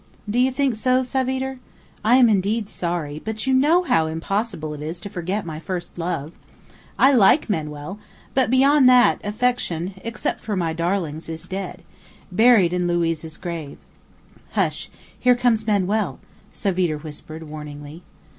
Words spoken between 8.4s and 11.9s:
beyond that, affection except for my darlings is dead;